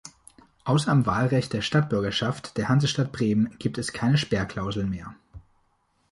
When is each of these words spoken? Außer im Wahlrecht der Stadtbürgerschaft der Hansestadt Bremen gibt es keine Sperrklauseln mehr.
Außer 0.63 0.91
im 0.91 1.05
Wahlrecht 1.05 1.53
der 1.53 1.61
Stadtbürgerschaft 1.61 2.57
der 2.57 2.69
Hansestadt 2.69 3.11
Bremen 3.11 3.55
gibt 3.59 3.77
es 3.77 3.93
keine 3.93 4.17
Sperrklauseln 4.17 4.89
mehr. 4.89 5.13